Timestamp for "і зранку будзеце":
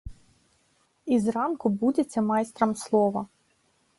1.15-2.19